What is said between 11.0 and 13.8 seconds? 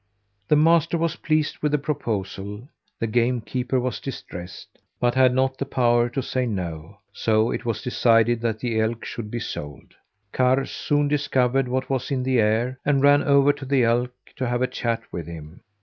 discovered what was in the air and ran over to